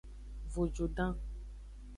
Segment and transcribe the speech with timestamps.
[0.55, 1.15] Vojudan.